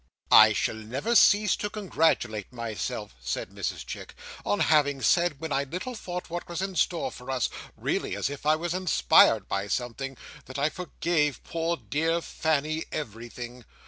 [0.31, 5.63] I shall never cease to congratulate myself," said Mrs Chick," on having said, when I
[5.63, 10.57] little thought what was in store for us,—really as if I was inspired by something,—that
[10.57, 13.63] I forgave poor dear Fanny everything.